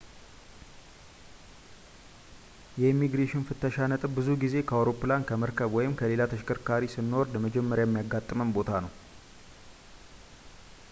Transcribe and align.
የኢሚግሬሽን 2.81 3.45
ፍተሻ 3.49 3.77
ነጥብ 3.91 4.11
ብዙ 4.19 4.29
ጊዜ 4.43 4.55
ከአውሮፕላን 4.69 5.25
ከመርከብ 5.31 5.75
ወይም 5.77 5.93
ከሌላ 5.99 6.27
ተሽከርካሪ 6.31 6.87
ስንወርድ 6.95 7.35
መጀመሪያ 7.45 7.85
የሚያጋጥመን 7.87 8.55
ቦታ 8.57 8.69
ነው 8.85 8.91